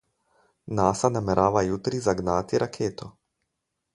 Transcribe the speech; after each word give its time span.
NASA 0.79 1.11
namerava 1.17 1.63
jutri 1.67 2.01
zagnati 2.07 2.61
raketo. 2.65 3.13